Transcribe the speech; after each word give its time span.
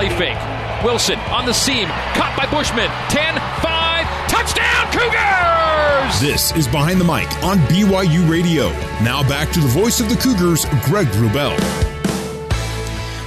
play 0.00 0.32
fake. 0.32 0.82
Wilson 0.84 1.18
on 1.30 1.44
the 1.44 1.52
seam, 1.52 1.86
caught 2.16 2.32
by 2.34 2.46
Bushman. 2.50 2.88
10 3.10 3.34
5, 3.60 4.28
touchdown 4.28 4.88
Cougars! 4.92 6.20
This 6.20 6.56
is 6.56 6.66
Behind 6.66 6.98
the 6.98 7.04
Mic 7.04 7.30
on 7.44 7.58
BYU 7.68 8.30
Radio. 8.30 8.70
Now 9.04 9.22
back 9.28 9.50
to 9.50 9.60
the 9.60 9.68
voice 9.68 10.00
of 10.00 10.08
the 10.08 10.16
Cougars, 10.16 10.64
Greg 10.86 11.06
Wrubell. 11.08 11.58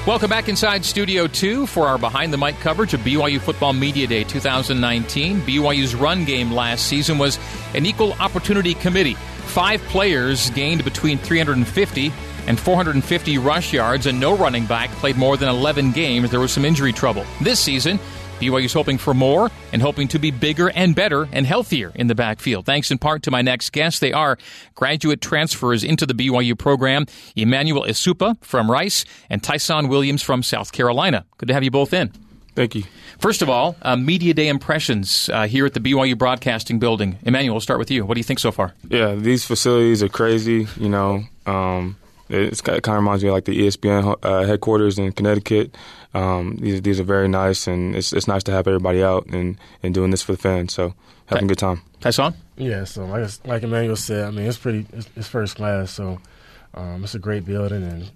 Welcome 0.08 0.32
back 0.32 0.50
inside 0.50 0.84
Studio 0.84 1.28
2 1.28 1.68
for 1.68 1.88
our 1.88 2.00
Behind 2.00 2.34
the 2.34 2.38
Mic 2.40 2.60
coverage 2.60 2.96
of 2.96 3.02
BYU 3.02 3.40
Football 3.40 3.74
Media 3.74 4.08
Day 4.08 4.24
2019. 4.24 5.42
BYU's 5.42 5.94
run 5.94 6.26
game 6.26 6.52
last 6.52 6.88
season 6.88 7.20
was 7.20 7.38
an 7.76 7.86
equal 7.86 8.14
opportunity 8.14 8.74
committee. 8.74 9.14
Five 9.14 9.80
players 9.84 10.50
gained 10.50 10.84
between 10.84 11.20
350 11.20 12.12
and 12.48 12.60
450 12.60 13.38
rush 13.38 13.74
yards, 13.74 14.06
and 14.06 14.20
no 14.20 14.36
running 14.36 14.66
back 14.66 14.90
played 14.92 15.18
more 15.18 15.38
than 15.38 15.50
11 15.50 15.92
games. 15.92 16.32
There 16.32 16.40
was 16.40 16.52
some 16.52 16.66
injury 16.66 16.94
trouble. 16.94 17.26
This 17.42 17.60
season, 17.60 18.00
BYU's 18.40 18.74
hoping 18.74 18.98
for 18.98 19.14
more 19.14 19.50
and 19.72 19.82
hoping 19.82 20.08
to 20.10 20.20
be 20.20 20.32
bigger 20.32 20.70
and 20.72 20.96
better 20.96 21.28
and 21.32 21.46
healthier 21.46 21.92
in 21.96 22.08
the 22.08 22.16
backfield. 22.16 22.66
Thanks 22.66 22.92
in 22.92 22.98
part 22.98 23.24
to 23.24 23.32
my 23.32 23.42
next 23.42 23.72
guests. 23.72 24.00
They 24.00 24.12
are 24.12 24.38
graduate 24.76 25.22
transfers 25.22 25.84
into 25.84 26.06
the 26.06 26.14
BYU 26.14 26.58
program, 26.58 27.06
Emmanuel 27.36 27.84
Esukpa 27.84 28.42
from 28.44 28.70
Rice 28.70 29.06
and 29.30 29.42
Tyson 29.42 29.88
Williams 29.88 30.22
from 30.22 30.44
South 30.44 30.72
Carolina. 30.72 31.26
Good 31.38 31.48
to 31.48 31.54
have 31.54 31.64
you 31.64 31.72
both 31.72 31.94
in. 31.94 32.12
Thank 32.56 32.76
you. 32.76 32.84
First 33.18 33.42
of 33.42 33.50
all, 33.50 33.76
uh, 33.82 33.96
Media 33.96 34.34
Day 34.34 34.48
impressions 34.48 35.30
uh, 35.30 35.48
here 35.48 35.66
at 35.66 35.74
the 35.74 35.80
BYU 35.80 36.18
Broadcasting 36.18 36.78
Building. 36.78 37.18
Emmanuel, 37.24 37.56
we'll 37.56 37.62
start 37.62 37.80
with 37.80 37.90
you. 37.90 38.06
What 38.06 38.16
do 38.16 38.20
you 38.20 38.24
think 38.24 38.40
so 38.40 38.52
far? 38.52 38.74
Yeah, 38.90 39.16
these 39.16 39.46
facilities 39.46 40.04
are 40.04 40.10
crazy. 40.10 40.68
You 40.78 40.90
know, 40.90 41.24
um, 41.48 41.96
it's, 42.30 42.62
it 42.62 42.84
kind 42.84 42.98
of 42.98 43.04
reminds 43.04 43.24
me 43.24 43.30
of 43.30 43.34
like 43.34 43.46
the 43.46 43.58
ESPN 43.58 44.16
uh, 44.24 44.44
headquarters 44.44 44.98
in 44.98 45.12
Connecticut. 45.12 45.76
Um, 46.14 46.58
these 46.58 46.82
these 46.82 47.00
are 47.00 47.04
very 47.04 47.28
nice, 47.28 47.68
and 47.68 47.96
it's 47.96 48.14
it's 48.14 48.28
nice 48.28 48.44
to 48.44 48.52
have 48.52 48.68
everybody 48.68 49.04
out 49.04 49.26
and, 49.28 49.58
and 49.82 49.94
doing 49.94 50.12
this 50.12 50.22
for 50.22 50.34
the 50.34 50.38
fans. 50.38 50.74
So 50.74 50.94
having 51.26 51.46
a 51.46 51.48
good 51.48 51.58
time. 51.58 51.82
Tyson? 52.02 52.34
Yeah, 52.58 52.84
so 52.84 53.06
like 53.06 53.30
like 53.46 53.64
Emmanuel 53.64 53.96
said, 53.96 54.26
I 54.26 54.32
mean 54.32 54.46
it's 54.46 54.58
pretty 54.58 54.86
it's, 54.94 55.10
it's 55.16 55.28
first 55.28 55.56
class, 55.56 55.92
so 55.92 56.20
um, 56.74 57.04
it's 57.04 57.16
a 57.16 57.20
great 57.20 57.46
building, 57.46 57.84
and 57.84 58.12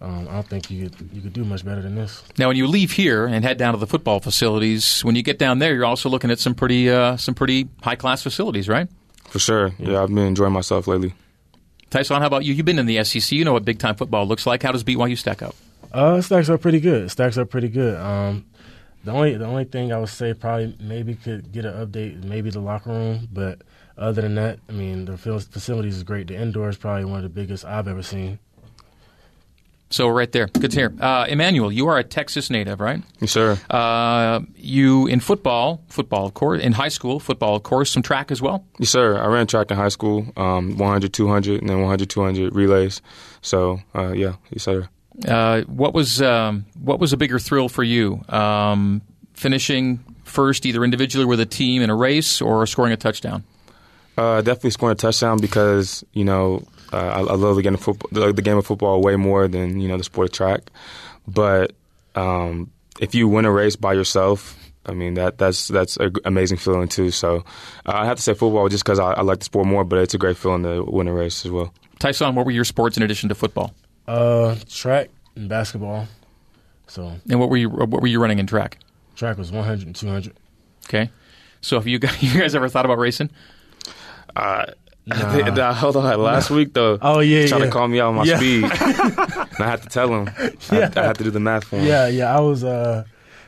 um, 0.00 0.28
I 0.28 0.32
don't 0.32 0.48
think 0.48 0.70
you 0.70 0.88
could 0.88 1.10
you 1.12 1.20
could 1.20 1.32
do 1.32 1.44
much 1.44 1.64
better 1.64 1.82
than 1.82 1.94
this. 1.94 2.22
Now, 2.38 2.48
when 2.48 2.56
you 2.56 2.66
leave 2.66 2.92
here 2.92 3.26
and 3.26 3.44
head 3.44 3.58
down 3.58 3.74
to 3.74 3.78
the 3.78 3.86
football 3.86 4.20
facilities, 4.20 5.02
when 5.02 5.14
you 5.14 5.22
get 5.22 5.38
down 5.38 5.58
there, 5.58 5.74
you're 5.74 5.84
also 5.84 6.08
looking 6.08 6.30
at 6.30 6.38
some 6.38 6.54
pretty 6.54 6.88
uh, 6.88 7.16
some 7.16 7.34
pretty 7.34 7.68
high 7.82 7.96
class 7.96 8.22
facilities, 8.22 8.68
right? 8.68 8.88
For 9.28 9.38
sure. 9.38 9.72
Yeah, 9.78 10.02
I've 10.02 10.08
been 10.08 10.18
enjoying 10.18 10.52
myself 10.52 10.86
lately. 10.86 11.14
Tyson, 11.90 12.20
how 12.20 12.26
about 12.28 12.44
you? 12.44 12.54
You've 12.54 12.66
been 12.66 12.78
in 12.78 12.86
the 12.86 13.02
SEC. 13.04 13.32
You 13.32 13.44
know 13.44 13.52
what 13.52 13.64
big 13.64 13.78
time 13.78 13.96
football 13.96 14.26
looks 14.26 14.46
like. 14.46 14.62
How 14.62 14.72
does 14.72 14.84
BYU 14.84 15.18
stack 15.18 15.42
up? 15.42 15.56
Uh, 15.92 16.20
stacks 16.20 16.48
up 16.48 16.60
pretty 16.60 16.78
good. 16.78 17.10
Stacks 17.10 17.36
up 17.36 17.50
pretty 17.50 17.68
good. 17.68 17.96
Um, 17.96 18.46
the 19.02 19.10
only 19.10 19.36
the 19.36 19.46
only 19.46 19.64
thing 19.64 19.92
I 19.92 19.98
would 19.98 20.08
say 20.08 20.34
probably 20.34 20.76
maybe 20.78 21.14
could 21.14 21.52
get 21.52 21.64
an 21.64 21.86
update 21.86 22.22
maybe 22.22 22.50
the 22.50 22.60
locker 22.60 22.90
room, 22.90 23.28
but 23.32 23.62
other 23.98 24.22
than 24.22 24.36
that, 24.36 24.60
I 24.68 24.72
mean 24.72 25.06
the 25.06 25.18
facilities 25.18 25.96
is 25.96 26.02
great. 26.04 26.28
The 26.28 26.36
indoor 26.36 26.68
is 26.68 26.76
probably 26.76 27.06
one 27.06 27.16
of 27.16 27.22
the 27.24 27.28
biggest 27.28 27.64
I've 27.64 27.88
ever 27.88 28.02
seen. 28.02 28.38
So 29.92 30.08
right 30.08 30.30
there, 30.30 30.46
good 30.46 30.70
to 30.70 30.76
hear. 30.76 30.94
Uh, 31.00 31.26
Emmanuel, 31.28 31.72
you 31.72 31.88
are 31.88 31.98
a 31.98 32.04
Texas 32.04 32.48
native, 32.48 32.80
right? 32.80 33.02
Yes, 33.20 33.32
sir. 33.32 33.58
Uh, 33.68 34.40
you 34.54 35.08
in 35.08 35.18
football, 35.18 35.82
football 35.88 36.26
of 36.26 36.34
course, 36.34 36.62
in 36.62 36.72
high 36.72 36.88
school, 36.88 37.18
football 37.18 37.56
of 37.56 37.64
course, 37.64 37.90
some 37.90 38.02
track 38.02 38.30
as 38.30 38.40
well. 38.40 38.64
Yes, 38.78 38.90
sir. 38.90 39.18
I 39.18 39.26
ran 39.26 39.48
track 39.48 39.68
in 39.72 39.76
high 39.76 39.88
school, 39.88 40.32
um, 40.36 40.76
100, 40.78 41.12
200, 41.12 41.60
and 41.60 41.68
then 41.68 41.80
100, 41.80 42.08
200 42.08 42.54
relays. 42.54 43.02
So 43.42 43.80
uh, 43.92 44.12
yeah, 44.12 44.34
yes, 44.50 44.62
sir. 44.62 44.88
Uh, 45.26 45.62
what 45.62 45.92
was 45.92 46.22
um, 46.22 46.66
what 46.80 47.00
was 47.00 47.12
a 47.12 47.16
bigger 47.16 47.40
thrill 47.40 47.68
for 47.68 47.82
you? 47.82 48.22
Um, 48.28 49.02
finishing 49.34 50.04
first, 50.22 50.66
either 50.66 50.84
individually 50.84 51.26
with 51.26 51.40
a 51.40 51.46
team 51.46 51.82
in 51.82 51.90
a 51.90 51.96
race, 51.96 52.40
or 52.40 52.64
scoring 52.66 52.92
a 52.92 52.96
touchdown? 52.96 53.42
Uh, 54.16 54.42
definitely 54.42 54.70
scoring 54.70 54.92
a 54.92 54.96
touchdown 54.96 55.38
because 55.38 56.04
you 56.12 56.24
know 56.24 56.62
uh, 56.92 56.96
I, 56.96 57.20
I, 57.20 57.34
love 57.34 57.56
the 57.56 57.62
game 57.62 57.74
of 57.74 57.80
football, 57.80 58.08
the, 58.12 58.32
the, 58.32 58.42
game 58.42 58.58
of 58.58 58.66
football 58.66 59.00
way 59.00 59.16
more 59.16 59.48
than 59.48 59.80
you 59.80 59.88
know 59.88 59.96
the 59.96 60.04
sport 60.04 60.28
of 60.28 60.32
track. 60.32 60.70
But 61.26 61.72
um, 62.14 62.70
if 63.00 63.14
you 63.14 63.28
win 63.28 63.44
a 63.44 63.50
race 63.50 63.76
by 63.76 63.92
yourself, 63.92 64.56
I 64.84 64.92
mean 64.92 65.14
that 65.14 65.38
that's 65.38 65.68
that's 65.68 65.96
an 65.98 66.14
amazing 66.24 66.58
feeling 66.58 66.88
too. 66.88 67.10
So 67.10 67.44
uh, 67.86 67.92
I 67.94 68.06
have 68.06 68.16
to 68.16 68.22
say 68.22 68.34
football 68.34 68.68
just 68.68 68.84
because 68.84 68.98
I, 68.98 69.12
I, 69.12 69.22
like 69.22 69.38
the 69.38 69.44
sport 69.44 69.66
more, 69.66 69.84
but 69.84 70.00
it's 70.00 70.14
a 70.14 70.18
great 70.18 70.36
feeling 70.36 70.64
to 70.64 70.82
win 70.82 71.08
a 71.08 71.12
race 71.12 71.44
as 71.44 71.52
well. 71.52 71.72
Tyson, 71.98 72.34
what 72.34 72.44
were 72.44 72.52
your 72.52 72.64
sports 72.64 72.96
in 72.96 73.02
addition 73.02 73.28
to 73.28 73.34
football? 73.34 73.72
Uh, 74.08 74.56
track 74.68 75.10
and 75.36 75.48
basketball. 75.48 76.08
So 76.88 77.14
and 77.28 77.38
what 77.38 77.50
were 77.50 77.56
you 77.56 77.70
what 77.70 78.02
were 78.02 78.08
you 78.08 78.20
running 78.20 78.38
in 78.38 78.46
track? 78.46 78.78
Track 79.14 79.38
was 79.38 79.52
100 79.52 79.86
and 79.86 79.94
200. 79.94 80.34
Okay, 80.86 81.10
so 81.60 81.76
have 81.76 81.86
you 81.86 81.98
guys, 81.98 82.20
you 82.34 82.40
guys 82.40 82.54
ever 82.54 82.68
thought 82.68 82.84
about 82.84 82.98
racing? 82.98 83.30
Uh, 84.36 84.66
Nah. 85.06 85.72
hold 85.72 85.96
on. 85.96 86.20
Last 86.20 86.50
week 86.50 86.72
though, 86.72 86.98
oh 87.02 87.18
yeah, 87.20 87.46
trying 87.46 87.62
yeah. 87.62 87.66
to 87.66 87.72
call 87.72 87.88
me 87.88 87.98
out 88.00 88.08
on 88.08 88.14
my 88.16 88.24
yeah. 88.24 88.36
speed. 88.36 88.64
and 88.64 88.72
I 89.58 89.70
had 89.70 89.82
to 89.82 89.88
tell 89.88 90.08
him. 90.08 90.30
Yeah. 90.70 90.92
I, 90.94 91.00
I 91.00 91.04
had 91.06 91.16
to 91.18 91.24
do 91.24 91.30
the 91.30 91.40
math 91.40 91.64
for 91.64 91.78
him. 91.78 91.86
Yeah, 91.86 92.06
yeah. 92.06 92.36
I 92.36 92.38
was 92.40 92.62
uh, 92.62 93.04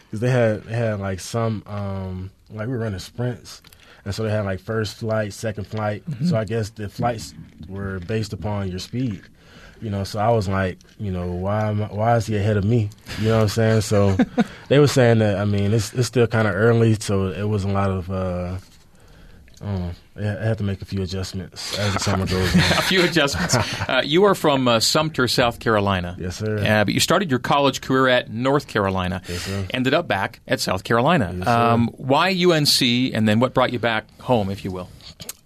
because 0.06 0.20
they 0.20 0.30
had 0.30 0.64
they 0.64 0.74
had 0.74 0.98
like 0.98 1.20
some 1.20 1.62
um, 1.66 2.30
like 2.50 2.66
we 2.66 2.72
were 2.72 2.80
running 2.80 2.98
sprints, 2.98 3.62
and 4.04 4.14
so 4.14 4.24
they 4.24 4.30
had 4.30 4.44
like 4.44 4.60
first 4.60 4.96
flight, 4.96 5.32
second 5.34 5.66
flight. 5.66 6.04
Mm-hmm. 6.10 6.26
So 6.26 6.36
I 6.36 6.44
guess 6.44 6.70
the 6.70 6.88
flights 6.88 7.34
were 7.68 8.00
based 8.00 8.32
upon 8.32 8.68
your 8.68 8.80
speed. 8.80 9.22
You 9.80 9.90
know, 9.90 10.04
so 10.04 10.20
I 10.20 10.30
was 10.30 10.48
like, 10.48 10.78
you 10.98 11.10
know, 11.10 11.32
why 11.32 11.68
am 11.68 11.82
I, 11.82 11.86
why 11.86 12.16
is 12.16 12.26
he 12.26 12.36
ahead 12.36 12.56
of 12.56 12.64
me? 12.64 12.88
You 13.20 13.28
know 13.28 13.36
what 13.36 13.42
I'm 13.42 13.48
saying? 13.48 13.80
So 13.82 14.16
they 14.68 14.78
were 14.78 14.88
saying 14.88 15.18
that. 15.18 15.38
I 15.38 15.44
mean, 15.44 15.72
it's 15.72 15.92
it's 15.92 16.08
still 16.08 16.26
kind 16.26 16.48
of 16.48 16.54
early, 16.54 16.94
so 16.94 17.28
it 17.28 17.44
was 17.44 17.64
a 17.64 17.68
lot 17.68 17.90
of. 17.90 18.10
Uh, 18.10 18.56
I 19.64 20.22
have 20.22 20.56
to 20.58 20.64
make 20.64 20.82
a 20.82 20.84
few 20.84 21.02
adjustments 21.02 21.78
as 21.78 21.94
the 21.94 22.00
summer 22.00 22.26
goes 22.26 22.52
on. 22.54 22.60
a 22.60 22.82
few 22.82 23.02
adjustments. 23.04 23.54
Uh, 23.88 24.02
you 24.04 24.24
are 24.24 24.34
from 24.34 24.66
uh, 24.68 24.80
Sumter, 24.80 25.28
South 25.28 25.60
Carolina. 25.60 26.16
Yes, 26.18 26.36
sir. 26.36 26.58
Uh, 26.58 26.84
but 26.84 26.92
you 26.94 27.00
started 27.00 27.30
your 27.30 27.38
college 27.38 27.80
career 27.80 28.08
at 28.08 28.30
North 28.30 28.66
Carolina. 28.66 29.22
Yes, 29.28 29.42
sir. 29.42 29.66
Ended 29.70 29.94
up 29.94 30.08
back 30.08 30.40
at 30.48 30.60
South 30.60 30.84
Carolina. 30.84 31.32
Yes, 31.36 31.46
um, 31.46 31.88
why 31.96 32.30
UNC, 32.30 32.80
and 33.14 33.28
then 33.28 33.40
what 33.40 33.54
brought 33.54 33.72
you 33.72 33.78
back 33.78 34.04
home, 34.20 34.50
if 34.50 34.64
you 34.64 34.70
will? 34.70 34.88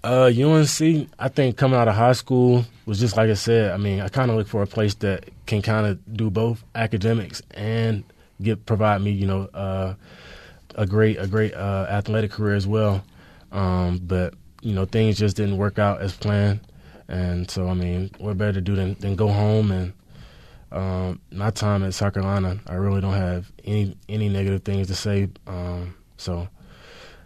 Uh, 0.02 0.26
UNC, 0.34 1.08
I 1.18 1.28
think 1.28 1.56
coming 1.56 1.78
out 1.78 1.88
of 1.88 1.94
high 1.94 2.12
school 2.12 2.64
was 2.86 3.00
just 3.00 3.16
like 3.16 3.28
I 3.28 3.34
said. 3.34 3.72
I 3.72 3.76
mean, 3.76 4.00
I 4.00 4.08
kind 4.08 4.30
of 4.30 4.36
look 4.36 4.46
for 4.46 4.62
a 4.62 4.66
place 4.66 4.94
that 4.96 5.24
can 5.46 5.62
kind 5.62 5.86
of 5.86 6.16
do 6.16 6.30
both 6.30 6.62
academics 6.74 7.42
and 7.52 8.04
get 8.40 8.64
provide 8.66 9.00
me, 9.02 9.10
you 9.10 9.26
know, 9.26 9.48
uh, 9.52 9.94
a 10.76 10.86
great 10.86 11.18
a 11.18 11.26
great 11.26 11.54
uh, 11.54 11.86
athletic 11.88 12.30
career 12.30 12.54
as 12.54 12.66
well. 12.66 13.04
Um, 13.56 13.98
but 13.98 14.34
you 14.60 14.74
know, 14.74 14.84
things 14.84 15.18
just 15.18 15.36
didn't 15.36 15.56
work 15.56 15.78
out 15.78 16.02
as 16.02 16.14
planned, 16.14 16.60
and 17.08 17.50
so 17.50 17.68
I 17.68 17.74
mean, 17.74 18.10
what 18.18 18.36
better 18.36 18.52
to 18.52 18.60
do 18.60 18.76
than, 18.76 18.94
than 19.00 19.16
go 19.16 19.28
home 19.28 19.72
and 19.72 19.92
um, 20.72 21.20
my 21.30 21.50
time 21.50 21.82
at 21.84 21.94
South 21.94 22.14
Carolina, 22.14 22.58
I 22.66 22.74
really 22.74 23.00
don't 23.00 23.14
have 23.14 23.50
any 23.64 23.96
any 24.08 24.28
negative 24.28 24.62
things 24.62 24.88
to 24.88 24.94
say. 24.94 25.28
Um, 25.46 25.94
so 26.18 26.48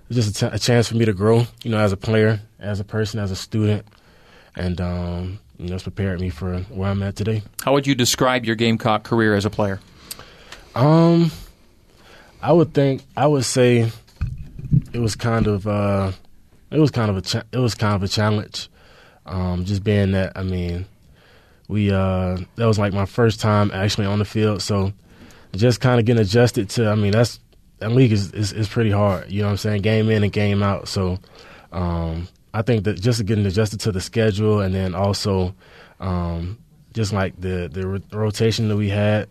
it's 0.08 0.16
just 0.16 0.42
a, 0.42 0.50
t- 0.50 0.54
a 0.56 0.58
chance 0.58 0.88
for 0.88 0.96
me 0.96 1.04
to 1.04 1.12
grow, 1.12 1.46
you 1.64 1.70
know, 1.70 1.78
as 1.78 1.92
a 1.92 1.96
player, 1.96 2.40
as 2.60 2.78
a 2.78 2.84
person, 2.84 3.18
as 3.18 3.32
a 3.32 3.36
student, 3.36 3.86
and 4.54 4.80
um, 4.80 5.40
you 5.58 5.68
know, 5.68 5.74
it's 5.74 5.82
prepared 5.82 6.20
me 6.20 6.30
for 6.30 6.58
where 6.58 6.90
I'm 6.90 7.02
at 7.02 7.16
today. 7.16 7.42
How 7.64 7.72
would 7.72 7.86
you 7.86 7.94
describe 7.96 8.44
your 8.44 8.56
Gamecock 8.56 9.02
career 9.02 9.34
as 9.34 9.44
a 9.44 9.50
player? 9.50 9.80
Um, 10.76 11.32
I 12.40 12.52
would 12.52 12.72
think 12.72 13.02
I 13.16 13.26
would 13.26 13.44
say 13.44 13.90
it 14.92 14.98
was 14.98 15.16
kind 15.16 15.46
of 15.46 15.66
uh, 15.66 16.12
it 16.70 16.78
was 16.78 16.90
kind 16.90 17.10
of 17.10 17.16
a 17.16 17.20
cha- 17.20 17.42
it 17.52 17.58
was 17.58 17.74
kind 17.74 17.94
of 17.94 18.02
a 18.02 18.08
challenge. 18.08 18.68
Um, 19.26 19.64
just 19.64 19.84
being 19.84 20.12
that 20.12 20.32
I 20.36 20.42
mean, 20.42 20.86
we 21.68 21.90
uh, 21.90 22.38
that 22.56 22.66
was 22.66 22.78
like 22.78 22.92
my 22.92 23.06
first 23.06 23.40
time 23.40 23.70
actually 23.72 24.06
on 24.06 24.18
the 24.18 24.24
field, 24.24 24.62
so 24.62 24.92
just 25.54 25.80
kind 25.80 26.00
of 26.00 26.06
getting 26.06 26.20
adjusted 26.22 26.68
to. 26.70 26.88
I 26.88 26.94
mean, 26.94 27.12
that's 27.12 27.40
that 27.78 27.92
league 27.92 28.12
is, 28.12 28.32
is, 28.32 28.52
is 28.52 28.68
pretty 28.68 28.90
hard. 28.90 29.30
You 29.30 29.40
know 29.40 29.46
what 29.46 29.52
I'm 29.52 29.56
saying? 29.58 29.82
Game 29.82 30.10
in 30.10 30.22
and 30.22 30.32
game 30.32 30.62
out. 30.62 30.88
So 30.88 31.18
um, 31.72 32.28
I 32.52 32.62
think 32.62 32.84
that 32.84 33.00
just 33.00 33.24
getting 33.26 33.46
adjusted 33.46 33.80
to 33.80 33.92
the 33.92 34.00
schedule, 34.00 34.60
and 34.60 34.74
then 34.74 34.94
also 34.94 35.54
um, 35.98 36.58
just 36.92 37.12
like 37.12 37.40
the 37.40 37.68
the 37.72 38.02
rotation 38.16 38.68
that 38.68 38.76
we 38.76 38.88
had, 38.88 39.28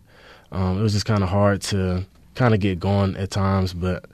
um, 0.52 0.80
it 0.80 0.82
was 0.82 0.94
just 0.94 1.06
kind 1.06 1.24
of 1.24 1.30
hard 1.30 1.62
to 1.64 2.06
kind 2.36 2.54
of 2.54 2.60
get 2.60 2.80
going 2.80 3.18
at 3.18 3.32
times, 3.32 3.74
but 3.74 4.06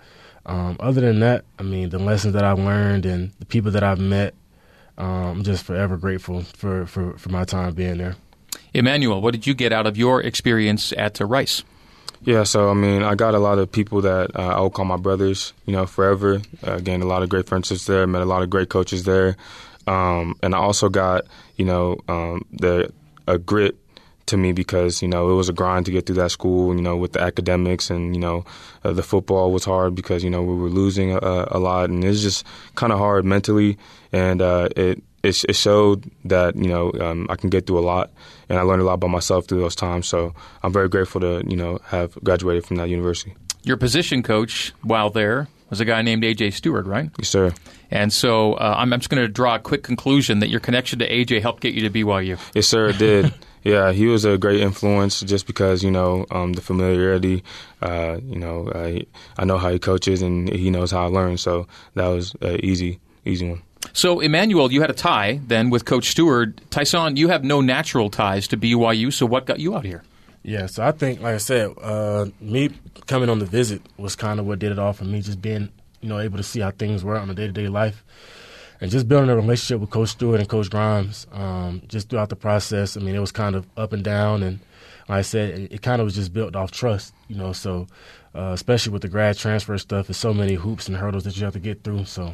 um, 0.45 0.77
other 0.79 1.01
than 1.01 1.19
that, 1.21 1.45
I 1.59 1.63
mean, 1.63 1.89
the 1.89 1.99
lessons 1.99 2.33
that 2.33 2.43
I've 2.43 2.59
learned 2.59 3.05
and 3.05 3.31
the 3.39 3.45
people 3.45 3.71
that 3.71 3.83
I've 3.83 3.99
met, 3.99 4.33
um, 4.97 5.07
I'm 5.07 5.43
just 5.43 5.63
forever 5.63 5.97
grateful 5.97 6.41
for, 6.41 6.85
for, 6.85 7.17
for 7.17 7.29
my 7.29 7.43
time 7.45 7.73
being 7.73 7.97
there. 7.97 8.15
Emmanuel, 8.73 9.21
what 9.21 9.31
did 9.31 9.47
you 9.47 9.53
get 9.53 9.73
out 9.73 9.87
of 9.87 9.97
your 9.97 10.21
experience 10.21 10.93
at 10.93 11.19
Rice? 11.19 11.63
Yeah, 12.21 12.43
so 12.43 12.69
I 12.71 12.73
mean, 12.73 13.03
I 13.03 13.15
got 13.15 13.35
a 13.35 13.39
lot 13.39 13.59
of 13.59 13.71
people 13.71 14.01
that 14.01 14.35
uh, 14.35 14.55
I 14.57 14.59
will 14.59 14.69
call 14.69 14.85
my 14.85 14.97
brothers, 14.97 15.53
you 15.65 15.73
know, 15.73 15.85
forever. 15.85 16.41
Uh, 16.63 16.79
gained 16.79 17.03
a 17.03 17.05
lot 17.05 17.21
of 17.21 17.29
great 17.29 17.47
friendships 17.47 17.85
there, 17.85 18.07
met 18.07 18.21
a 18.21 18.25
lot 18.25 18.41
of 18.41 18.49
great 18.49 18.69
coaches 18.69 19.03
there, 19.03 19.35
um, 19.85 20.35
and 20.41 20.55
I 20.55 20.57
also 20.57 20.89
got, 20.89 21.25
you 21.55 21.65
know, 21.65 21.97
um, 22.07 22.45
the 22.51 22.91
a 23.27 23.37
grit 23.37 23.77
to 24.27 24.37
me 24.37 24.51
because 24.51 25.01
you 25.01 25.07
know 25.07 25.29
it 25.29 25.35
was 25.35 25.49
a 25.49 25.53
grind 25.53 25.85
to 25.85 25.91
get 25.91 26.05
through 26.05 26.15
that 26.15 26.31
school. 26.31 26.75
You 26.75 26.81
know, 26.81 26.97
with 26.97 27.13
the 27.13 27.21
academics 27.21 27.89
and 27.89 28.15
you 28.15 28.21
know 28.21 28.45
uh, 28.83 28.93
the 28.93 29.03
football 29.03 29.51
was 29.51 29.65
hard 29.65 29.95
because 29.95 30.23
you 30.23 30.29
know 30.29 30.43
we 30.43 30.55
were 30.55 30.69
losing 30.69 31.11
a, 31.11 31.47
a 31.51 31.59
lot, 31.59 31.89
and 31.89 32.03
it's 32.03 32.21
just 32.21 32.45
kind 32.75 32.91
of 32.93 32.99
hard 32.99 33.25
mentally. 33.25 33.77
And 34.11 34.41
uh, 34.41 34.69
it, 34.75 35.03
it, 35.23 35.43
it 35.49 35.55
showed 35.55 36.09
that 36.25 36.55
you 36.55 36.67
know 36.67 36.91
um, 36.99 37.27
I 37.29 37.35
can 37.35 37.49
get 37.49 37.67
through 37.67 37.79
a 37.79 37.85
lot, 37.85 38.11
and 38.49 38.57
I 38.57 38.61
learned 38.61 38.81
a 38.81 38.85
lot 38.85 38.93
about 38.95 39.09
myself 39.09 39.47
through 39.47 39.59
those 39.59 39.75
times. 39.75 40.07
So 40.07 40.33
I'm 40.63 40.73
very 40.73 40.89
grateful 40.89 41.21
to 41.21 41.43
you 41.47 41.57
know 41.57 41.79
have 41.85 42.15
graduated 42.23 42.65
from 42.65 42.77
that 42.77 42.89
university. 42.89 43.35
Your 43.63 43.77
position 43.77 44.21
coach 44.21 44.73
while 44.83 45.09
there 45.09 45.47
was 45.69 45.79
a 45.79 45.85
guy 45.85 46.01
named 46.01 46.23
AJ 46.23 46.53
Steward, 46.53 46.87
right? 46.87 47.09
Yes, 47.17 47.29
sir. 47.29 47.53
And 47.91 48.11
so 48.13 48.53
uh, 48.53 48.75
I'm, 48.77 48.93
I'm 48.93 48.99
just 48.99 49.09
going 49.09 49.23
to 49.23 49.27
draw 49.27 49.55
a 49.55 49.59
quick 49.59 49.83
conclusion 49.83 50.39
that 50.39 50.49
your 50.49 50.59
connection 50.59 50.99
to 50.99 51.09
AJ 51.09 51.41
helped 51.41 51.61
get 51.61 51.73
you 51.73 51.87
to 51.87 51.89
BYU. 51.89 52.39
Yes, 52.53 52.67
sir. 52.67 52.89
It 52.89 52.97
did. 52.97 53.33
yeah, 53.65 53.91
he 53.91 54.05
was 54.05 54.25
a 54.25 54.37
great 54.37 54.61
influence 54.61 55.21
just 55.21 55.47
because 55.47 55.83
you 55.83 55.89
know 55.89 56.25
um, 56.29 56.53
the 56.53 56.61
familiarity. 56.61 57.43
Uh, 57.81 58.19
you 58.23 58.37
know, 58.37 58.67
uh, 58.69 58.99
I 59.37 59.45
know 59.45 59.57
how 59.57 59.71
he 59.71 59.79
coaches 59.79 60.21
and 60.21 60.47
he 60.47 60.69
knows 60.69 60.91
how 60.91 61.03
I 61.03 61.07
learn. 61.07 61.37
So 61.37 61.67
that 61.95 62.07
was 62.07 62.35
an 62.41 62.63
easy, 62.63 62.99
easy 63.25 63.49
one. 63.49 63.63
So, 63.91 64.19
Emmanuel, 64.19 64.71
you 64.71 64.81
had 64.81 64.89
a 64.89 64.93
tie 64.93 65.39
then 65.47 65.69
with 65.71 65.85
Coach 65.85 66.09
Steward. 66.09 66.61
Tyson, 66.69 67.17
you 67.17 67.27
have 67.29 67.43
no 67.43 67.59
natural 67.61 68.09
ties 68.09 68.47
to 68.49 68.57
BYU, 68.57 69.11
so 69.11 69.25
what 69.25 69.45
got 69.45 69.59
you 69.59 69.75
out 69.75 69.85
here? 69.85 70.03
Yeah, 70.43 70.67
so 70.67 70.83
I 70.85 70.91
think, 70.91 71.21
like 71.21 71.33
I 71.33 71.37
said, 71.37 71.73
uh, 71.81 72.27
me 72.39 72.69
coming 73.07 73.29
on 73.29 73.39
the 73.39 73.45
visit 73.45 73.81
was 73.97 74.15
kind 74.15 74.39
of 74.39 74.45
what 74.45 74.59
did 74.59 74.71
it 74.71 74.77
all 74.77 74.93
for 74.93 75.05
me. 75.05 75.21
Just 75.21 75.41
being, 75.41 75.69
you 76.01 76.09
know, 76.09 76.19
able 76.19 76.37
to 76.37 76.43
see 76.43 76.59
how 76.59 76.69
things 76.69 77.03
were 77.03 77.17
on 77.17 77.29
a 77.31 77.33
day 77.33 77.47
to 77.47 77.51
day 77.51 77.67
life, 77.67 78.03
and 78.81 78.91
just 78.91 79.07
building 79.07 79.29
a 79.29 79.35
relationship 79.35 79.79
with 79.79 79.89
Coach 79.89 80.09
Steward 80.09 80.39
and 80.39 80.49
Coach 80.49 80.69
Grimes. 80.69 81.27
Um, 81.31 81.81
just 81.87 82.09
throughout 82.09 82.29
the 82.29 82.35
process, 82.35 82.97
I 82.97 82.99
mean, 82.99 83.15
it 83.15 83.19
was 83.19 83.31
kind 83.31 83.55
of 83.55 83.65
up 83.77 83.93
and 83.93 84.03
down, 84.03 84.43
and 84.43 84.59
like 85.07 85.19
I 85.19 85.21
said, 85.21 85.59
it, 85.59 85.71
it 85.73 85.81
kind 85.81 86.01
of 86.01 86.05
was 86.05 86.15
just 86.15 86.33
built 86.33 86.55
off 86.55 86.71
trust, 86.71 87.13
you 87.27 87.35
know. 87.35 87.53
So, 87.53 87.87
uh, 88.33 88.51
especially 88.53 88.91
with 88.91 89.01
the 89.01 89.07
grad 89.07 89.37
transfer 89.37 89.77
stuff, 89.77 90.07
there's 90.07 90.17
so 90.17 90.33
many 90.33 90.55
hoops 90.55 90.87
and 90.87 90.97
hurdles 90.97 91.23
that 91.23 91.37
you 91.37 91.45
have 91.45 91.53
to 91.53 91.59
get 91.59 91.83
through. 91.83 92.05
So, 92.05 92.33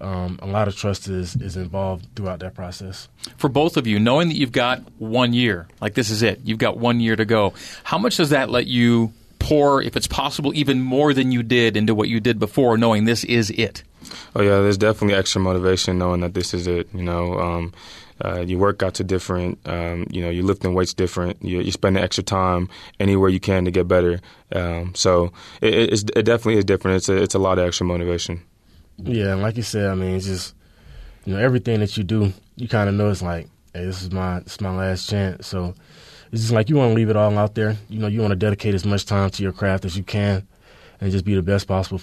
um, 0.00 0.38
a 0.42 0.46
lot 0.46 0.68
of 0.68 0.76
trust 0.76 1.08
is, 1.08 1.36
is 1.36 1.56
involved 1.56 2.06
throughout 2.16 2.40
that 2.40 2.54
process. 2.54 3.08
For 3.36 3.48
both 3.48 3.76
of 3.76 3.86
you, 3.86 3.98
knowing 3.98 4.28
that 4.28 4.36
you've 4.36 4.52
got 4.52 4.80
one 4.98 5.32
year, 5.32 5.68
like 5.80 5.94
this 5.94 6.10
is 6.10 6.22
it, 6.22 6.40
you've 6.44 6.58
got 6.58 6.78
one 6.78 7.00
year 7.00 7.16
to 7.16 7.24
go, 7.24 7.52
how 7.84 7.98
much 7.98 8.16
does 8.16 8.30
that 8.30 8.50
let 8.50 8.66
you 8.66 9.12
pour, 9.38 9.82
if 9.82 9.96
it's 9.96 10.06
possible, 10.06 10.54
even 10.54 10.80
more 10.80 11.12
than 11.12 11.30
you 11.30 11.42
did 11.42 11.76
into 11.76 11.94
what 11.94 12.08
you 12.08 12.20
did 12.20 12.38
before, 12.38 12.78
knowing 12.78 13.04
this 13.04 13.24
is 13.24 13.50
it? 13.50 13.82
Oh, 14.34 14.42
yeah, 14.42 14.60
there's 14.60 14.78
definitely 14.78 15.16
extra 15.16 15.40
motivation 15.40 15.98
knowing 15.98 16.20
that 16.20 16.34
this 16.34 16.54
is 16.54 16.66
it. 16.66 16.88
You 16.94 17.02
know, 17.02 17.38
um, 17.38 17.72
uh, 18.24 18.40
your 18.40 18.60
workouts 18.60 19.00
are 19.00 19.04
different. 19.04 19.58
Um, 19.66 20.06
you 20.10 20.22
know, 20.22 20.30
you're 20.30 20.44
lifting 20.44 20.74
weights 20.74 20.94
different. 20.94 21.42
You, 21.42 21.60
you're 21.60 21.72
spending 21.72 22.02
extra 22.02 22.22
time 22.22 22.68
anywhere 23.00 23.28
you 23.28 23.40
can 23.40 23.64
to 23.64 23.70
get 23.70 23.88
better. 23.88 24.20
Um, 24.52 24.94
so 24.94 25.32
it, 25.60 26.08
it 26.14 26.22
definitely 26.22 26.58
is 26.58 26.64
different. 26.64 26.98
It's 26.98 27.08
a, 27.08 27.16
it's 27.16 27.34
a 27.34 27.38
lot 27.38 27.58
of 27.58 27.66
extra 27.66 27.86
motivation. 27.86 28.42
Yeah, 28.98 29.32
and 29.32 29.42
like 29.42 29.56
you 29.56 29.62
said, 29.62 29.90
I 29.90 29.94
mean, 29.94 30.16
it's 30.16 30.26
just 30.26 30.54
you 31.24 31.34
know 31.34 31.40
everything 31.40 31.80
that 31.80 31.96
you 31.96 32.04
do, 32.04 32.32
you 32.56 32.68
kind 32.68 32.88
of 32.88 32.94
know 32.94 33.10
it's 33.10 33.22
like, 33.22 33.48
hey, 33.72 33.84
this 33.84 34.02
is 34.02 34.10
my 34.12 34.40
this 34.40 34.54
is 34.54 34.60
my 34.60 34.74
last 34.74 35.08
chance. 35.08 35.48
So 35.48 35.74
it's 36.30 36.42
just 36.42 36.52
like 36.52 36.68
you 36.68 36.76
want 36.76 36.90
to 36.90 36.94
leave 36.94 37.10
it 37.10 37.16
all 37.16 37.36
out 37.36 37.54
there. 37.54 37.76
You 37.88 37.98
know, 37.98 38.06
you 38.06 38.20
want 38.20 38.32
to 38.32 38.36
dedicate 38.36 38.74
as 38.74 38.84
much 38.84 39.04
time 39.04 39.30
to 39.30 39.42
your 39.42 39.52
craft 39.52 39.84
as 39.84 39.96
you 39.96 40.04
can, 40.04 40.46
and 41.00 41.10
just 41.10 41.24
be 41.24 41.34
the 41.34 41.42
best 41.42 41.66
possible 41.66 41.98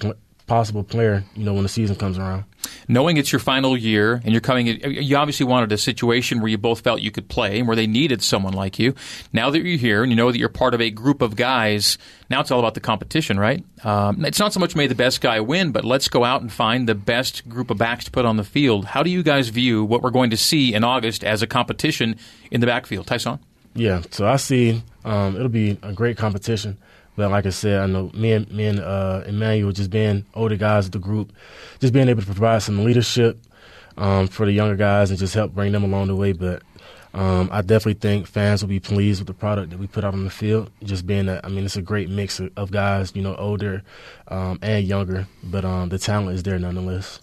possible 0.52 0.84
player, 0.84 1.24
you 1.34 1.46
know, 1.46 1.54
when 1.54 1.64
the 1.64 1.70
season 1.70 1.96
comes 1.96 2.18
around. 2.18 2.44
Knowing 2.90 3.16
it's 3.16 3.32
your 3.32 3.40
final 3.40 3.78
year 3.78 4.16
and 4.16 4.34
you're 4.34 4.42
coming, 4.42 4.68
you 4.68 5.16
obviously 5.16 5.46
wanted 5.46 5.72
a 5.72 5.78
situation 5.78 6.42
where 6.42 6.50
you 6.50 6.58
both 6.58 6.82
felt 6.82 7.00
you 7.00 7.10
could 7.10 7.30
play 7.30 7.60
and 7.60 7.70
where 7.70 7.76
they 7.78 7.88
needed 7.88 8.22
someone 8.22 8.52
like 8.52 8.78
you. 8.78 8.94
Now 9.32 9.50
that 9.50 9.64
you're 9.64 9.78
here 9.78 10.04
and 10.04 10.12
you 10.12 10.18
know 10.18 10.30
that 10.30 10.38
you're 10.38 10.50
part 10.50 10.74
of 10.74 10.82
a 10.82 10.90
group 10.90 11.22
of 11.22 11.38
guys, 11.38 11.98
now 12.30 12.42
it's 12.42 12.52
all 12.52 12.60
about 12.60 12.74
the 12.74 12.82
competition, 12.82 13.40
right? 13.40 13.64
Um, 13.86 14.26
it's 14.26 14.40
not 14.40 14.52
so 14.52 14.60
much 14.60 14.76
may 14.76 14.88
the 14.88 14.94
best 14.94 15.22
guy 15.22 15.40
win, 15.40 15.72
but 15.72 15.86
let's 15.86 16.10
go 16.10 16.26
out 16.26 16.42
and 16.42 16.52
find 16.52 16.86
the 16.86 16.96
best 16.96 17.48
group 17.48 17.70
of 17.70 17.78
backs 17.78 18.04
to 18.04 18.12
put 18.12 18.26
on 18.26 18.36
the 18.36 18.44
field. 18.44 18.84
How 18.84 19.04
do 19.04 19.10
you 19.10 19.24
guys 19.24 19.48
view 19.48 19.86
what 19.86 20.02
we're 20.02 20.10
going 20.10 20.32
to 20.32 20.38
see 20.38 20.74
in 20.74 20.84
August 20.84 21.24
as 21.24 21.42
a 21.42 21.48
competition 21.48 22.18
in 22.52 22.60
the 22.60 22.68
backfield? 22.68 23.08
Tyson? 23.08 23.40
Yeah, 23.74 24.02
so 24.12 24.28
I 24.28 24.36
see 24.36 24.84
um, 25.06 25.38
it'll 25.38 25.48
be 25.48 25.80
a 25.82 25.94
great 25.94 26.18
competition. 26.18 26.78
But 27.22 27.30
like 27.30 27.46
I 27.46 27.52
said, 27.52 27.80
I 27.82 27.86
know 27.86 28.10
me 28.16 28.32
and 28.32 28.50
me 28.50 28.66
and 28.66 28.80
uh, 28.80 29.22
Emmanuel 29.28 29.72
just 29.72 29.92
being 29.92 30.26
older 30.34 30.56
guys 30.56 30.88
of 30.88 30.92
the 30.92 30.98
group, 30.98 31.32
just 31.80 31.94
being 31.94 32.10
able 32.10 32.22
to 32.22 32.26
provide 32.26 32.64
some 32.64 32.84
leadership 32.84 33.40
um, 33.96 34.28
for 34.28 34.48
the 34.48 34.52
younger 34.52 34.76
guys 34.76 35.12
and 35.12 35.20
just 35.20 35.36
help 35.36 35.54
bring 35.54 35.72
them 35.72 35.84
along 35.84 36.08
the 36.08 36.16
way. 36.16 36.32
But 36.32 36.64
um, 37.14 37.48
I 37.52 37.62
definitely 37.62 38.00
think 38.02 38.26
fans 38.26 38.64
will 38.64 38.70
be 38.70 38.80
pleased 38.80 39.20
with 39.20 39.28
the 39.28 39.36
product 39.36 39.70
that 39.70 39.78
we 39.78 39.86
put 39.86 40.04
out 40.04 40.16
on 40.16 40.24
the 40.24 40.32
field. 40.32 40.72
Just 40.82 41.06
being 41.06 41.28
that, 41.28 41.46
I 41.46 41.50
mean, 41.50 41.64
it's 41.64 41.78
a 41.78 41.82
great 41.84 42.10
mix 42.10 42.40
of, 42.40 42.72
guys, 42.72 43.16
you 43.16 43.22
know, 43.22 43.36
older 43.36 43.84
um, 44.28 44.58
and 44.64 44.88
younger, 44.88 45.28
but 45.44 45.64
um, 45.64 45.90
the 45.90 46.00
talent 46.00 46.32
is 46.32 46.42
there 46.42 46.58
nonetheless. 46.58 47.20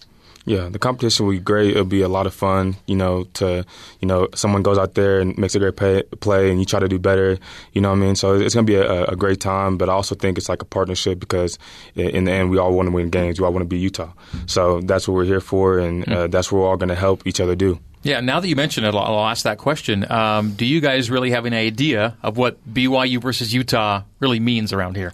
Yeah, 0.48 0.70
the 0.70 0.78
competition 0.78 1.26
will 1.26 1.32
be 1.32 1.40
great. 1.40 1.72
It'll 1.72 1.84
be 1.84 2.00
a 2.00 2.08
lot 2.08 2.26
of 2.26 2.32
fun, 2.32 2.76
you 2.86 2.96
know, 2.96 3.24
to, 3.34 3.66
you 4.00 4.08
know, 4.08 4.28
someone 4.34 4.62
goes 4.62 4.78
out 4.78 4.94
there 4.94 5.20
and 5.20 5.36
makes 5.36 5.54
a 5.54 5.58
great 5.58 5.76
pay, 5.76 6.02
play 6.20 6.50
and 6.50 6.58
you 6.58 6.64
try 6.64 6.80
to 6.80 6.88
do 6.88 6.98
better, 6.98 7.38
you 7.74 7.82
know 7.82 7.90
what 7.90 7.96
I 7.96 7.98
mean? 7.98 8.16
So 8.16 8.34
it's 8.34 8.54
going 8.54 8.66
to 8.66 8.72
be 8.72 8.76
a, 8.76 9.04
a, 9.04 9.16
great 9.16 9.40
time, 9.40 9.76
but 9.76 9.90
I 9.90 9.92
also 9.92 10.14
think 10.14 10.38
it's 10.38 10.48
like 10.48 10.62
a 10.62 10.64
partnership 10.64 11.20
because 11.20 11.58
in 11.94 12.24
the 12.24 12.32
end, 12.32 12.48
we 12.48 12.56
all 12.56 12.72
want 12.72 12.86
to 12.86 12.92
win 12.92 13.10
games. 13.10 13.38
We 13.38 13.44
all 13.44 13.52
want 13.52 13.62
to 13.62 13.68
be 13.68 13.78
Utah. 13.78 14.12
So 14.46 14.80
that's 14.80 15.06
what 15.06 15.14
we're 15.14 15.24
here 15.24 15.40
for, 15.40 15.78
and 15.78 16.06
mm. 16.06 16.12
uh, 16.12 16.26
that's 16.28 16.50
what 16.50 16.60
we're 16.60 16.68
all 16.68 16.78
going 16.78 16.88
to 16.88 16.94
help 16.94 17.26
each 17.26 17.40
other 17.40 17.54
do. 17.54 17.78
Yeah, 18.02 18.20
now 18.20 18.40
that 18.40 18.48
you 18.48 18.56
mention 18.56 18.84
it, 18.84 18.94
I'll 18.94 19.26
ask 19.26 19.42
that 19.42 19.58
question. 19.58 20.10
Um, 20.10 20.52
do 20.52 20.64
you 20.64 20.80
guys 20.80 21.10
really 21.10 21.32
have 21.32 21.44
an 21.44 21.52
idea 21.52 22.16
of 22.22 22.36
what 22.36 22.56
BYU 22.72 23.20
versus 23.20 23.52
Utah 23.52 24.02
really 24.20 24.40
means 24.40 24.72
around 24.72 24.96
here? 24.96 25.12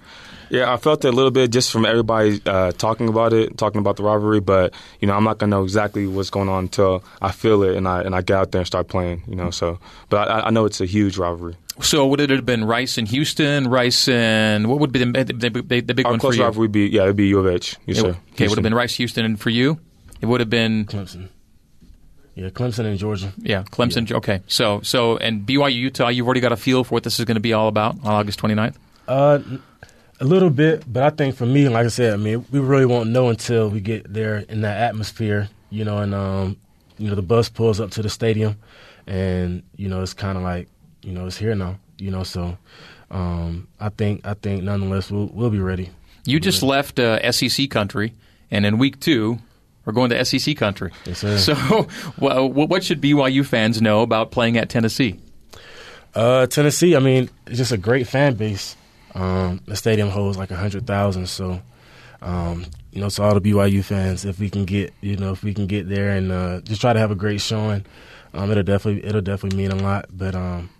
Yeah, 0.54 0.72
I 0.72 0.76
felt 0.76 1.04
it 1.04 1.08
a 1.08 1.12
little 1.12 1.32
bit 1.32 1.50
just 1.50 1.72
from 1.72 1.84
everybody 1.84 2.40
uh, 2.46 2.70
talking 2.72 3.08
about 3.08 3.32
it, 3.32 3.58
talking 3.58 3.80
about 3.80 3.96
the 3.96 4.04
rivalry. 4.04 4.38
But 4.38 4.72
you 5.00 5.08
know, 5.08 5.14
I'm 5.14 5.24
not 5.24 5.38
gonna 5.38 5.50
know 5.50 5.64
exactly 5.64 6.06
what's 6.06 6.30
going 6.30 6.48
on 6.48 6.64
until 6.64 7.02
I 7.20 7.32
feel 7.32 7.64
it 7.64 7.76
and 7.76 7.88
I 7.88 8.02
and 8.02 8.14
I 8.14 8.22
get 8.22 8.36
out 8.36 8.52
there 8.52 8.60
and 8.60 8.66
start 8.66 8.86
playing. 8.86 9.24
You 9.26 9.34
know, 9.34 9.50
so 9.50 9.80
but 10.10 10.30
I, 10.30 10.40
I 10.42 10.50
know 10.50 10.64
it's 10.64 10.80
a 10.80 10.86
huge 10.86 11.18
rivalry. 11.18 11.56
So 11.80 12.06
would 12.06 12.20
it 12.20 12.30
have 12.30 12.46
been 12.46 12.64
Rice 12.64 12.98
and 12.98 13.08
Houston, 13.08 13.66
Rice 13.66 14.06
and 14.06 14.68
what 14.68 14.78
would 14.78 14.92
be 14.92 15.00
the, 15.00 15.24
the, 15.24 15.50
the, 15.50 15.80
the 15.80 15.94
big 15.94 16.06
Our 16.06 16.12
one 16.12 16.20
for 16.20 16.32
you? 16.32 16.42
Our 16.42 16.50
rivalry 16.50 16.68
would 16.68 16.72
be 16.72 16.86
yeah, 16.86 17.02
it'd 17.02 17.16
be 17.16 17.26
U 17.26 17.40
of 17.40 17.48
H. 17.48 17.76
Yes, 17.84 17.98
it, 17.98 18.00
sir. 18.00 18.08
Okay, 18.08 18.16
Houston. 18.16 18.48
would 18.50 18.58
have 18.58 18.62
been 18.62 18.74
Rice, 18.74 18.94
Houston, 18.94 19.24
and 19.24 19.40
for 19.40 19.50
you, 19.50 19.80
it 20.20 20.26
would 20.26 20.38
have 20.38 20.50
been 20.50 20.84
Clemson. 20.84 21.30
Yeah, 22.36 22.50
Clemson 22.50 22.84
and 22.84 22.98
Georgia. 22.98 23.32
Yeah, 23.38 23.64
Clemson. 23.64 24.08
Yeah. 24.08 24.16
Okay, 24.18 24.42
so 24.46 24.80
so 24.82 25.16
and 25.16 25.44
BYU 25.44 25.74
Utah, 25.74 26.08
you've 26.08 26.26
already 26.26 26.40
got 26.40 26.52
a 26.52 26.56
feel 26.56 26.84
for 26.84 26.94
what 26.94 27.02
this 27.02 27.18
is 27.18 27.24
going 27.24 27.36
to 27.36 27.40
be 27.40 27.52
all 27.52 27.66
about 27.66 27.96
on 28.04 28.12
August 28.12 28.40
29th. 28.40 28.76
Uh, 29.06 29.40
a 30.20 30.24
little 30.24 30.50
bit, 30.50 30.84
but 30.90 31.02
I 31.02 31.10
think 31.10 31.34
for 31.34 31.46
me, 31.46 31.68
like 31.68 31.86
I 31.86 31.88
said, 31.88 32.14
I 32.14 32.16
mean, 32.16 32.44
we 32.50 32.60
really 32.60 32.86
won't 32.86 33.10
know 33.10 33.28
until 33.28 33.68
we 33.68 33.80
get 33.80 34.12
there 34.12 34.38
in 34.48 34.60
that 34.62 34.80
atmosphere, 34.80 35.48
you 35.70 35.84
know, 35.84 35.98
and 35.98 36.14
um, 36.14 36.56
you 36.98 37.08
know, 37.08 37.14
the 37.14 37.22
bus 37.22 37.48
pulls 37.48 37.80
up 37.80 37.90
to 37.92 38.02
the 38.02 38.08
stadium, 38.08 38.56
and 39.06 39.62
you 39.76 39.88
know, 39.88 40.02
it's 40.02 40.14
kind 40.14 40.36
of 40.36 40.44
like, 40.44 40.68
you 41.02 41.12
know, 41.12 41.26
it's 41.26 41.36
here 41.36 41.54
now, 41.54 41.78
you 41.98 42.10
know. 42.10 42.22
So, 42.22 42.56
um, 43.10 43.68
I 43.80 43.88
think, 43.88 44.26
I 44.26 44.34
think, 44.34 44.62
nonetheless, 44.62 45.10
we'll 45.10 45.26
we'll 45.26 45.50
be 45.50 45.58
ready. 45.60 45.90
You 46.24 46.36
we'll 46.36 46.40
just 46.40 46.62
ready. 46.62 46.70
left 46.70 46.98
uh, 46.98 47.32
SEC 47.32 47.68
country, 47.70 48.14
and 48.50 48.64
in 48.64 48.78
week 48.78 49.00
two, 49.00 49.38
we're 49.84 49.92
going 49.92 50.10
to 50.10 50.24
SEC 50.24 50.56
country. 50.56 50.92
Yes, 51.04 51.18
sir. 51.18 51.38
So, 51.38 51.88
well, 52.18 52.48
what 52.48 52.84
should 52.84 53.00
BYU 53.00 53.44
fans 53.44 53.82
know 53.82 54.02
about 54.02 54.30
playing 54.30 54.56
at 54.56 54.68
Tennessee? 54.68 55.18
Uh, 56.14 56.46
Tennessee, 56.46 56.94
I 56.94 57.00
mean, 57.00 57.28
it's 57.46 57.58
just 57.58 57.72
a 57.72 57.76
great 57.76 58.06
fan 58.06 58.34
base. 58.34 58.76
Um, 59.14 59.60
the 59.66 59.76
stadium 59.76 60.08
holds 60.08 60.36
like 60.36 60.50
a 60.50 60.56
hundred 60.56 60.86
thousand, 60.86 61.28
so 61.28 61.60
um, 62.24 62.66
you 62.90 63.00
know, 63.00 63.10
to 63.10 63.22
all 63.22 63.38
the 63.38 63.52
BYU 63.52 63.84
fans, 63.84 64.24
if 64.24 64.40
we 64.40 64.48
can 64.48 64.64
get, 64.64 64.92
you 65.00 65.16
know, 65.16 65.32
if 65.32 65.42
we 65.42 65.52
can 65.52 65.66
get 65.66 65.88
there 65.88 66.10
and 66.10 66.32
uh, 66.32 66.60
just 66.62 66.80
try 66.80 66.92
to 66.92 66.98
have 66.98 67.10
a 67.10 67.14
great 67.14 67.40
showing, 67.40 67.84
um, 68.32 68.50
it'll 68.50 68.62
definitely 68.62 69.04
it'll 69.06 69.20
definitely 69.20 69.58
mean 69.58 69.70
a 69.70 69.76
lot. 69.76 70.06
But 70.10 70.34
um, 70.34 70.70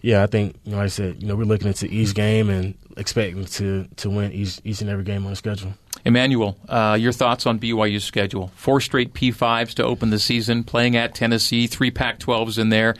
yeah, 0.00 0.22
I 0.22 0.26
think, 0.26 0.56
you 0.64 0.72
know, 0.72 0.78
like 0.78 0.86
I 0.86 0.88
said, 0.88 1.20
you 1.20 1.28
know, 1.28 1.36
we're 1.36 1.44
looking 1.44 1.68
into 1.68 1.86
each 1.86 2.14
game 2.14 2.48
and 2.48 2.74
expecting 2.96 3.44
to 3.44 3.86
to 3.96 4.10
win 4.10 4.32
each 4.32 4.60
each 4.64 4.80
and 4.80 4.88
every 4.88 5.04
game 5.04 5.24
on 5.24 5.30
the 5.30 5.36
schedule. 5.36 5.74
Emmanuel, 6.06 6.56
uh, 6.68 6.96
your 6.98 7.10
thoughts 7.10 7.46
on 7.46 7.58
BYU's 7.58 8.04
schedule? 8.04 8.52
Four 8.54 8.80
straight 8.80 9.12
P5s 9.12 9.74
to 9.74 9.84
open 9.84 10.10
the 10.10 10.20
season, 10.20 10.62
playing 10.62 10.94
at 10.94 11.16
Tennessee, 11.16 11.66
three 11.66 11.90
Pac 11.90 12.20
12s 12.20 12.58
in 12.58 12.68
there. 12.68 12.94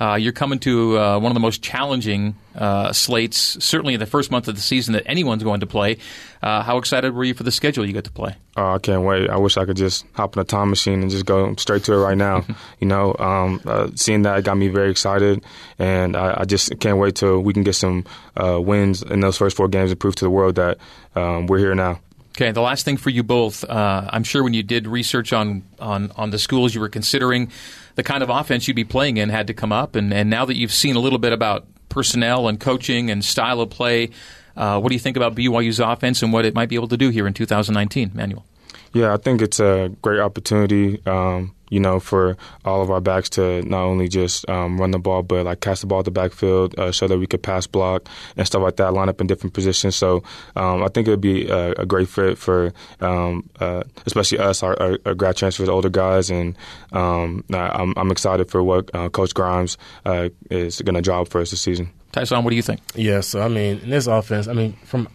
Uh, 0.00 0.14
you're 0.14 0.32
coming 0.32 0.60
to 0.60 0.96
uh, 0.96 1.18
one 1.18 1.30
of 1.30 1.34
the 1.34 1.40
most 1.40 1.60
challenging 1.60 2.36
uh, 2.54 2.92
slates, 2.92 3.62
certainly 3.64 3.94
in 3.94 4.00
the 4.00 4.06
first 4.06 4.30
month 4.30 4.46
of 4.46 4.54
the 4.54 4.60
season, 4.60 4.94
that 4.94 5.02
anyone's 5.06 5.42
going 5.42 5.58
to 5.58 5.66
play. 5.66 5.98
Uh, 6.40 6.62
how 6.62 6.78
excited 6.78 7.12
were 7.12 7.24
you 7.24 7.34
for 7.34 7.42
the 7.42 7.50
schedule 7.50 7.84
you 7.84 7.92
get 7.92 8.04
to 8.04 8.12
play? 8.12 8.36
Oh, 8.56 8.74
I 8.74 8.78
can't 8.78 9.02
wait. 9.02 9.28
I 9.28 9.38
wish 9.38 9.56
I 9.56 9.64
could 9.64 9.76
just 9.76 10.06
hop 10.12 10.36
in 10.36 10.40
a 10.40 10.44
time 10.44 10.70
machine 10.70 11.02
and 11.02 11.10
just 11.10 11.26
go 11.26 11.54
straight 11.56 11.82
to 11.84 11.94
it 11.94 11.96
right 11.96 12.16
now. 12.16 12.44
you 12.80 12.86
know, 12.86 13.16
um, 13.18 13.60
uh, 13.66 13.88
seeing 13.96 14.22
that 14.22 14.44
got 14.44 14.56
me 14.56 14.68
very 14.68 14.90
excited, 14.90 15.44
and 15.80 16.16
I, 16.16 16.42
I, 16.42 16.44
just 16.44 16.78
can't 16.78 16.98
wait 16.98 17.16
till 17.16 17.40
we 17.40 17.52
can 17.52 17.64
get 17.64 17.74
some 17.74 18.04
uh, 18.40 18.60
wins 18.60 19.02
in 19.02 19.18
those 19.18 19.36
first 19.36 19.56
four 19.56 19.68
games 19.68 19.90
and 19.90 19.98
prove 19.98 20.14
to 20.16 20.24
the 20.24 20.30
world 20.30 20.56
that 20.56 20.78
um, 21.16 21.48
we're 21.48 21.58
here 21.58 21.74
now. 21.74 22.00
Okay, 22.32 22.50
the 22.50 22.62
last 22.62 22.84
thing 22.84 22.96
for 22.96 23.10
you 23.10 23.22
both. 23.22 23.62
Uh, 23.62 24.08
I'm 24.10 24.24
sure 24.24 24.42
when 24.42 24.54
you 24.54 24.62
did 24.62 24.86
research 24.86 25.32
on, 25.32 25.64
on, 25.78 26.10
on 26.16 26.30
the 26.30 26.38
schools 26.38 26.74
you 26.74 26.80
were 26.80 26.88
considering, 26.88 27.50
the 27.94 28.02
kind 28.02 28.22
of 28.22 28.30
offense 28.30 28.66
you'd 28.66 28.74
be 28.74 28.84
playing 28.84 29.18
in 29.18 29.28
had 29.28 29.48
to 29.48 29.54
come 29.54 29.70
up. 29.70 29.96
And, 29.96 30.14
and 30.14 30.30
now 30.30 30.46
that 30.46 30.56
you've 30.56 30.72
seen 30.72 30.96
a 30.96 30.98
little 30.98 31.18
bit 31.18 31.34
about 31.34 31.66
personnel 31.92 32.48
and 32.48 32.58
coaching 32.58 33.10
and 33.10 33.24
style 33.24 33.60
of 33.60 33.70
play. 33.70 34.10
Uh, 34.56 34.80
what 34.80 34.88
do 34.88 34.94
you 34.94 34.98
think 34.98 35.16
about 35.16 35.34
BYU's 35.34 35.78
offense 35.78 36.22
and 36.22 36.32
what 36.32 36.44
it 36.44 36.54
might 36.54 36.68
be 36.68 36.74
able 36.74 36.88
to 36.88 36.96
do 36.96 37.10
here 37.10 37.26
in 37.26 37.34
2019, 37.34 38.12
Manuel? 38.14 38.44
Yeah, 38.92 39.12
I 39.14 39.16
think 39.18 39.40
it's 39.40 39.60
a 39.60 39.90
great 40.02 40.20
opportunity. 40.20 41.00
Um, 41.06 41.54
you 41.72 41.80
know, 41.80 41.98
for 41.98 42.36
all 42.66 42.82
of 42.82 42.90
our 42.90 43.00
backs 43.00 43.30
to 43.30 43.62
not 43.62 43.82
only 43.84 44.06
just 44.06 44.46
um, 44.50 44.78
run 44.78 44.90
the 44.90 44.98
ball, 44.98 45.22
but 45.22 45.46
like 45.46 45.60
cast 45.60 45.80
the 45.80 45.86
ball 45.86 46.00
at 46.00 46.04
the 46.04 46.10
backfield, 46.10 46.78
uh, 46.78 46.92
show 46.92 47.08
that 47.08 47.18
we 47.18 47.26
could 47.26 47.42
pass 47.42 47.66
block 47.66 48.06
and 48.36 48.46
stuff 48.46 48.60
like 48.60 48.76
that, 48.76 48.92
line 48.92 49.08
up 49.08 49.22
in 49.22 49.26
different 49.26 49.54
positions. 49.54 49.96
So 49.96 50.22
um, 50.54 50.82
I 50.82 50.88
think 50.88 51.08
it 51.08 51.10
would 51.10 51.22
be 51.22 51.48
a, 51.48 51.72
a, 51.72 51.86
great 51.86 52.10
fit 52.10 52.36
for, 52.36 52.74
um, 53.00 53.48
uh, 53.58 53.84
especially 54.04 54.38
us, 54.38 54.62
our, 54.62 54.78
our, 54.82 54.98
our, 55.06 55.14
grad 55.14 55.34
transfers, 55.34 55.70
older 55.70 55.88
guys, 55.88 56.30
and 56.30 56.58
um, 56.92 57.42
I'm, 57.50 57.94
I'm, 57.96 58.10
excited 58.10 58.50
for 58.50 58.62
what 58.62 58.94
uh, 58.94 59.08
Coach 59.08 59.32
Grimes 59.32 59.78
uh, 60.04 60.28
is 60.50 60.82
going 60.82 60.96
to 60.96 61.00
job 61.00 61.28
for 61.28 61.40
us 61.40 61.52
this 61.52 61.62
season. 61.62 61.90
Tyson, 62.12 62.44
what 62.44 62.50
do 62.50 62.56
you 62.56 62.62
think? 62.62 62.80
Yeah, 62.94 63.22
so 63.22 63.40
I 63.40 63.48
mean, 63.48 63.78
in 63.78 63.88
this 63.88 64.06
offense, 64.06 64.46
I 64.46 64.52
mean, 64.52 64.74
from 64.84 65.08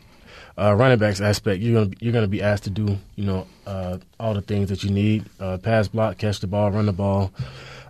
uh, 0.60 0.74
running 0.74 0.98
backs 0.98 1.22
aspect, 1.22 1.62
you're 1.62 1.84
gonna 1.84 1.96
you're 2.00 2.14
gonna 2.14 2.28
be 2.28 2.42
asked 2.42 2.64
to 2.64 2.70
do 2.70 2.98
you 3.16 3.26
know 3.26 3.48
uh, 3.66 3.98
all 4.20 4.34
the 4.34 4.42
things 4.42 4.70
that 4.70 4.84
you 4.84 4.90
need: 4.90 5.26
uh, 5.40 5.58
pass, 5.58 5.88
block, 5.88 6.18
catch 6.18 6.40
the 6.40 6.48
ball, 6.48 6.72
run 6.72 6.86
the 6.86 6.94
ball. 6.94 7.32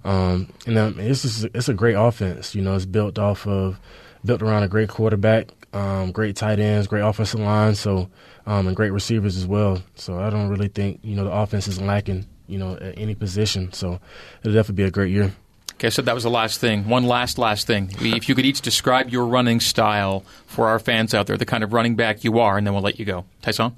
Um, 0.03 0.47
and 0.65 0.77
um, 0.77 0.99
it's 0.99 1.23
just, 1.23 1.45
it's 1.53 1.69
a 1.69 1.73
great 1.73 1.95
offense. 1.95 2.55
You 2.55 2.61
know, 2.61 2.75
it's 2.75 2.85
built 2.85 3.19
off 3.19 3.47
of 3.47 3.79
built 4.23 4.41
around 4.41 4.63
a 4.63 4.67
great 4.67 4.89
quarterback, 4.89 5.49
um, 5.73 6.11
great 6.11 6.35
tight 6.35 6.59
ends, 6.59 6.87
great 6.87 7.01
offensive 7.01 7.39
line, 7.39 7.75
so 7.75 8.09
um, 8.45 8.67
and 8.67 8.75
great 8.75 8.91
receivers 8.91 9.37
as 9.37 9.45
well. 9.45 9.81
So 9.95 10.19
I 10.19 10.29
don't 10.29 10.49
really 10.49 10.69
think 10.69 10.99
you 11.03 11.15
know 11.15 11.23
the 11.23 11.31
offense 11.31 11.67
is 11.67 11.81
lacking 11.81 12.25
you 12.47 12.57
know 12.57 12.75
at 12.75 12.97
any 12.97 13.15
position. 13.15 13.71
So 13.73 13.99
it'll 14.41 14.53
definitely 14.53 14.83
be 14.83 14.87
a 14.87 14.91
great 14.91 15.11
year. 15.11 15.33
Okay, 15.77 15.91
so 15.91 16.01
that 16.01 16.15
was 16.15 16.23
the 16.23 16.31
last 16.31 16.59
thing. 16.59 16.89
One 16.89 17.05
last, 17.05 17.37
last 17.37 17.67
thing. 17.67 17.91
If 17.99 18.27
you 18.27 18.33
could 18.33 18.47
each 18.47 18.61
describe 18.61 19.11
your 19.11 19.27
running 19.27 19.59
style 19.59 20.25
for 20.47 20.67
our 20.67 20.79
fans 20.79 21.13
out 21.13 21.27
there, 21.27 21.37
the 21.37 21.45
kind 21.45 21.63
of 21.63 21.71
running 21.71 21.95
back 21.95 22.23
you 22.23 22.39
are, 22.39 22.57
and 22.57 22.65
then 22.65 22.73
we'll 22.73 22.81
let 22.81 22.97
you 22.97 23.05
go. 23.05 23.25
Tyson? 23.43 23.77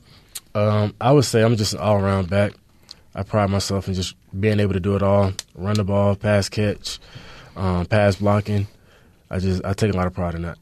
Um, 0.56 0.96
I 1.02 1.12
would 1.12 1.26
say 1.26 1.44
I'm 1.44 1.58
just 1.58 1.74
an 1.74 1.80
all 1.80 1.98
around 1.98 2.30
back. 2.30 2.54
I 3.14 3.24
pride 3.24 3.50
myself 3.50 3.90
in 3.90 3.96
just 3.96 4.16
being 4.40 4.62
able 4.62 4.74
to 4.74 4.80
do 4.80 4.96
it 4.96 5.04
all 5.04 5.34
run 5.56 5.76
the 5.76 5.84
ball, 5.84 6.16
pass 6.16 6.48
catch, 6.48 7.00
um, 7.58 7.86
pass 7.86 8.16
blocking. 8.16 8.68
I 9.30 9.40
just 9.40 9.66
I 9.66 9.74
take 9.74 9.94
a 9.94 9.98
lot 9.98 10.08
of 10.08 10.14
pride 10.14 10.36
in 10.36 10.44
that. 10.44 10.58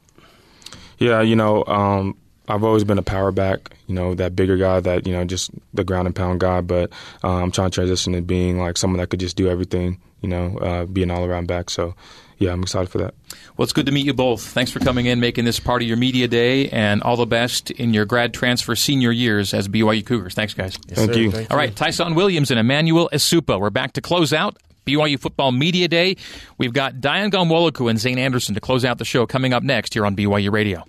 Yeah, 0.98 1.20
you 1.20 1.36
know, 1.36 1.64
um, 1.66 2.16
I've 2.48 2.64
always 2.64 2.82
been 2.82 2.98
a 2.98 3.02
power 3.02 3.30
back, 3.30 3.76
you 3.86 3.94
know, 3.94 4.14
that 4.14 4.34
bigger 4.34 4.56
guy, 4.56 4.80
that 4.80 5.06
you 5.06 5.12
know, 5.12 5.24
just 5.24 5.52
the 5.72 5.84
ground 5.84 6.08
and 6.08 6.16
pound 6.16 6.40
guy. 6.40 6.62
But 6.62 6.90
uh, 7.22 7.34
I'm 7.34 7.52
trying 7.52 7.70
to 7.70 7.74
transition 7.76 8.14
to 8.14 8.22
being 8.22 8.58
like 8.58 8.76
someone 8.76 8.98
that 8.98 9.10
could 9.10 9.20
just 9.20 9.36
do 9.36 9.48
everything 9.48 10.00
you 10.20 10.28
know, 10.28 10.58
uh, 10.58 10.84
be 10.84 11.02
an 11.02 11.10
all 11.10 11.24
around 11.24 11.46
back. 11.46 11.70
So, 11.70 11.94
yeah, 12.38 12.52
I'm 12.52 12.62
excited 12.62 12.88
for 12.88 12.98
that. 12.98 13.14
Well, 13.56 13.64
it's 13.64 13.72
good 13.72 13.86
to 13.86 13.92
meet 13.92 14.06
you 14.06 14.14
both. 14.14 14.42
Thanks 14.42 14.70
for 14.70 14.78
coming 14.78 15.06
in, 15.06 15.20
making 15.20 15.44
this 15.44 15.58
part 15.58 15.82
of 15.82 15.88
your 15.88 15.96
media 15.96 16.28
day, 16.28 16.68
and 16.68 17.02
all 17.02 17.16
the 17.16 17.26
best 17.26 17.70
in 17.72 17.92
your 17.92 18.04
grad 18.04 18.32
transfer 18.32 18.76
senior 18.76 19.10
years 19.10 19.52
as 19.52 19.68
BYU 19.68 20.06
Cougars. 20.06 20.34
Thanks, 20.34 20.54
guys. 20.54 20.78
Yes, 20.88 20.98
Thank, 20.98 21.16
you. 21.16 21.30
Thank 21.30 21.50
all 21.50 21.56
right, 21.56 21.74
Tyson 21.74 22.14
Williams 22.14 22.50
and 22.50 22.60
Emmanuel 22.60 23.10
Esukpa. 23.12 23.58
We're 23.60 23.70
back 23.70 23.94
to 23.94 24.00
close 24.00 24.32
out. 24.32 24.56
BYU 24.86 25.20
Football 25.20 25.52
Media 25.52 25.86
Day. 25.86 26.16
We've 26.56 26.72
got 26.72 26.94
Dayan 26.94 27.30
Ghanwoloku 27.30 27.90
and 27.90 27.98
Zayne 27.98 28.18
Anderson 28.18 28.54
to 28.54 28.60
close 28.60 28.86
out 28.86 28.96
the 28.96 29.04
show 29.04 29.26
coming 29.26 29.52
up 29.52 29.62
next 29.62 29.92
here 29.92 30.06
on 30.06 30.16
BYU 30.16 30.50
Radio. 30.50 30.84